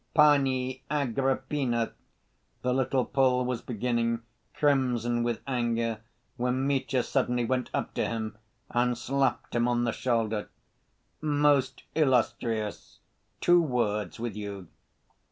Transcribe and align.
"Pani 0.15 0.81
Agrippina," 0.89 1.91
the 2.63 2.73
little 2.73 3.05
Pole 3.05 3.45
was 3.45 3.61
beginning, 3.61 4.23
crimson 4.55 5.21
with 5.21 5.41
anger, 5.45 5.99
when 6.37 6.65
Mitya 6.65 7.03
suddenly 7.03 7.45
went 7.45 7.69
up 7.71 7.93
to 7.93 8.07
him 8.07 8.35
and 8.71 8.97
slapped 8.97 9.53
him 9.53 9.67
on 9.67 9.83
the 9.83 9.91
shoulder. 9.91 10.49
"Most 11.21 11.83
illustrious, 11.93 12.97
two 13.41 13.61
words 13.61 14.19
with 14.19 14.35
you." 14.35 14.69